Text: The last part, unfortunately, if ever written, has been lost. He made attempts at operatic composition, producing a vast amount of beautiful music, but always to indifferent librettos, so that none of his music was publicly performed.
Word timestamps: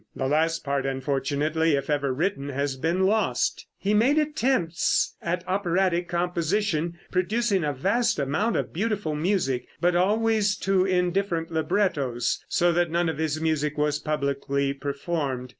The 0.15 0.25
last 0.25 0.63
part, 0.63 0.87
unfortunately, 0.87 1.75
if 1.75 1.87
ever 1.87 2.11
written, 2.11 2.49
has 2.49 2.75
been 2.75 3.01
lost. 3.05 3.67
He 3.77 3.93
made 3.93 4.17
attempts 4.17 5.15
at 5.21 5.47
operatic 5.47 6.07
composition, 6.07 6.97
producing 7.11 7.63
a 7.63 7.71
vast 7.71 8.17
amount 8.17 8.55
of 8.55 8.73
beautiful 8.73 9.13
music, 9.13 9.67
but 9.79 9.95
always 9.95 10.57
to 10.65 10.85
indifferent 10.85 11.51
librettos, 11.51 12.43
so 12.49 12.71
that 12.71 12.89
none 12.89 13.09
of 13.09 13.19
his 13.19 13.39
music 13.39 13.77
was 13.77 13.99
publicly 13.99 14.73
performed. 14.73 15.49